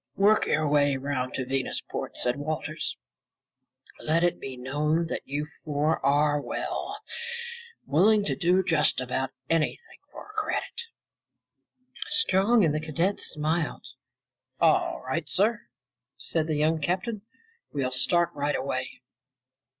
[0.15, 2.97] "Work your way around to Venusport," said Walters.
[3.99, 6.97] "Let it be known that you four are well,
[7.85, 10.85] willing to do just about anything for a credit."
[12.09, 13.85] Strong and the cadets smiled.
[14.59, 15.67] "All right, sir,"
[16.17, 17.21] said the young captain.
[17.71, 19.01] "We'll start right away."